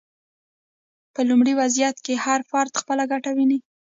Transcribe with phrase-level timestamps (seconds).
[1.13, 3.57] په لومړني وضعیت کې هر فرد خپله ګټه ویني.